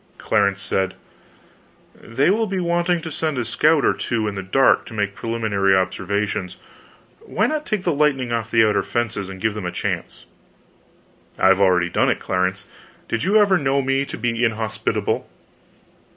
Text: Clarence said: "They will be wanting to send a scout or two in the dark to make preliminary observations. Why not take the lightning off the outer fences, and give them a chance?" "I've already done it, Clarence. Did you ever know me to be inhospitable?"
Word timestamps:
Clarence 0.17 0.63
said: 0.63 0.95
"They 1.93 2.31
will 2.31 2.47
be 2.47 2.59
wanting 2.59 3.03
to 3.03 3.11
send 3.11 3.37
a 3.37 3.45
scout 3.45 3.85
or 3.85 3.93
two 3.93 4.27
in 4.27 4.33
the 4.33 4.41
dark 4.41 4.87
to 4.87 4.95
make 4.95 5.13
preliminary 5.13 5.75
observations. 5.75 6.57
Why 7.19 7.45
not 7.45 7.67
take 7.67 7.83
the 7.83 7.93
lightning 7.93 8.31
off 8.31 8.49
the 8.49 8.65
outer 8.67 8.81
fences, 8.81 9.29
and 9.29 9.39
give 9.39 9.53
them 9.53 9.67
a 9.67 9.71
chance?" 9.71 10.25
"I've 11.37 11.61
already 11.61 11.89
done 11.89 12.09
it, 12.09 12.19
Clarence. 12.19 12.65
Did 13.07 13.23
you 13.23 13.37
ever 13.37 13.59
know 13.59 13.83
me 13.83 14.03
to 14.05 14.17
be 14.17 14.43
inhospitable?" 14.43 15.29